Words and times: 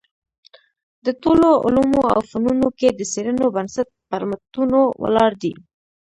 د 1.05 1.07
ټولو 1.23 1.47
علومو 1.65 2.01
او 2.13 2.19
فنونو 2.29 2.67
کي 2.79 2.87
د 2.93 3.01
څېړنو 3.11 3.45
بنسټ 3.55 3.87
پر 4.09 4.21
متونو 4.29 4.81
ولاړ 5.03 5.31
دﺉ. 5.43 5.53